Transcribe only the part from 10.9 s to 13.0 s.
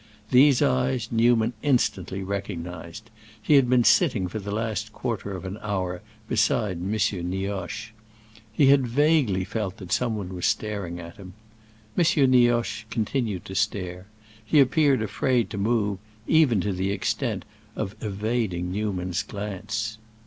at him. M. Nioche